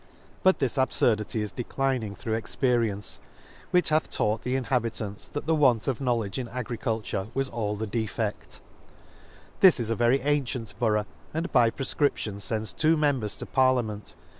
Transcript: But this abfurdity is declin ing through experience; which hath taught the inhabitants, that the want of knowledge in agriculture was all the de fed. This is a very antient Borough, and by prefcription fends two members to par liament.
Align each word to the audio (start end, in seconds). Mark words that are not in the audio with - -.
But 0.41 0.57
this 0.57 0.77
abfurdity 0.79 1.41
is 1.41 1.53
declin 1.53 2.03
ing 2.03 2.15
through 2.15 2.33
experience; 2.33 3.19
which 3.69 3.89
hath 3.89 4.09
taught 4.09 4.41
the 4.41 4.55
inhabitants, 4.55 5.29
that 5.29 5.45
the 5.45 5.53
want 5.53 5.87
of 5.87 6.01
knowledge 6.01 6.39
in 6.39 6.47
agriculture 6.47 7.27
was 7.35 7.49
all 7.49 7.75
the 7.75 7.85
de 7.85 8.07
fed. 8.07 8.33
This 9.59 9.79
is 9.79 9.91
a 9.91 9.95
very 9.95 10.19
antient 10.23 10.73
Borough, 10.79 11.05
and 11.35 11.51
by 11.51 11.69
prefcription 11.69 12.41
fends 12.41 12.73
two 12.73 12.97
members 12.97 13.37
to 13.37 13.45
par 13.45 13.75
liament. 13.75 14.15